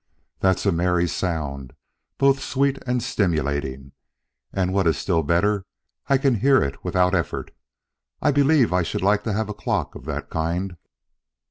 "That's 0.39 0.65
a 0.65 0.71
merry 0.71 1.07
sound 1.07 1.73
both 2.17 2.41
sweet 2.43 2.79
and 2.87 3.03
stimulating; 3.03 3.91
and 4.51 4.73
what 4.73 4.87
is 4.87 4.97
still 4.97 5.21
better, 5.21 5.67
I 6.07 6.17
can 6.17 6.39
hear 6.39 6.63
it 6.63 6.83
without 6.83 7.13
effort. 7.13 7.51
I 8.19 8.31
believe 8.31 8.73
I 8.73 8.81
should 8.81 9.03
like 9.03 9.23
to 9.25 9.33
have 9.33 9.47
a 9.47 9.53
clock 9.53 9.93
of 9.93 10.05
that 10.05 10.31
kind." 10.31 10.75